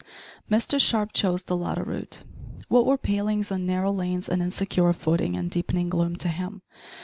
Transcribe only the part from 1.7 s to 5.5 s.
route. What were palings and narrow lanes and insecure footing in